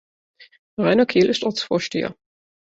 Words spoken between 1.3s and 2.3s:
Ortsvorsteher.